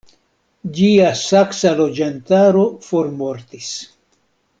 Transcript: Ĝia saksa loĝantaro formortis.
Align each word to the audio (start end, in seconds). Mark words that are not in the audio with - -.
Ĝia 0.77 1.09
saksa 1.19 1.73
loĝantaro 1.81 2.63
formortis. 2.87 3.69